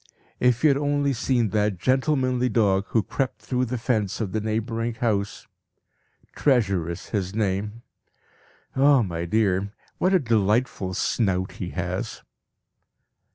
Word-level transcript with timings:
If 0.39 0.63
you 0.63 0.71
had 0.71 0.77
only 0.77 1.13
seen 1.13 1.49
that 1.49 1.77
gentlemanly 1.77 2.49
dog 2.49 2.85
who 2.87 3.03
crept 3.03 3.39
through 3.43 3.65
the 3.65 3.77
fence 3.77 4.19
of 4.19 4.31
the 4.31 4.41
neighbouring 4.41 4.95
house. 4.95 5.45
'Treasure' 6.33 6.89
is 6.89 7.09
his 7.09 7.35
name. 7.35 7.83
Ah, 8.75 9.03
my 9.03 9.25
dear, 9.25 9.73
what 9.99 10.15
a 10.15 10.19
delightful 10.19 10.95
snout 10.95 11.51
he 11.51 11.69
has!" 11.69 12.23